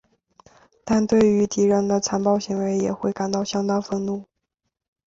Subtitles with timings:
[0.83, 4.25] 但对于敌人的残暴行为也会感到相当愤怒。